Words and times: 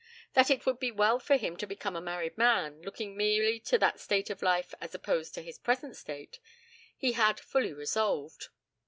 That 0.33 0.49
it 0.49 0.65
would 0.65 0.79
be 0.79 0.89
well 0.89 1.19
for 1.19 1.35
him 1.37 1.55
to 1.57 1.67
become 1.67 1.95
a 1.95 2.01
married 2.01 2.35
man, 2.35 2.81
looking 2.81 3.15
merely 3.15 3.59
to 3.59 3.77
that 3.77 3.99
state 3.99 4.31
of 4.31 4.41
life 4.41 4.73
as 4.81 4.95
opposed 4.95 5.35
to 5.35 5.43
his 5.43 5.59
present 5.59 5.95
state, 5.95 6.39
he 6.97 7.11
had 7.11 7.39
fully 7.39 7.71
resolved. 7.71 8.47